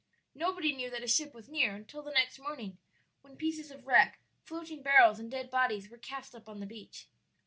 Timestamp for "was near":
1.31-1.75